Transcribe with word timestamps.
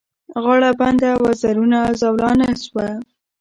غاړه 0.43 0.69
بنده 0.81 1.11
وزرونه 1.23 1.79
زولانه 2.01 2.49
سوه 2.63 2.87